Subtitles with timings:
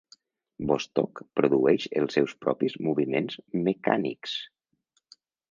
[0.69, 3.37] Vostok produeix els seus propis moviments
[3.69, 4.35] mecànics.